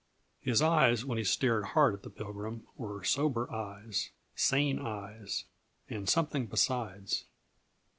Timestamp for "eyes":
0.63-1.05, 3.53-4.09, 4.79-5.45